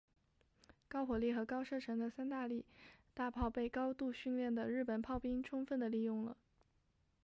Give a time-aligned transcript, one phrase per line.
[0.87, 2.65] 高火力和高射程的三笠
[3.13, 6.35] 大炮被高度训练的日本炮兵充分地利用了。